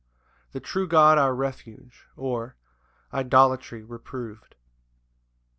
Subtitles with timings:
[0.51, 2.55] The true God our refuge; or,
[3.13, 4.55] Idolatry reproved.